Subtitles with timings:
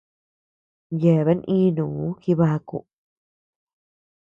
[1.01, 2.77] Yeabean ínuu jibaku.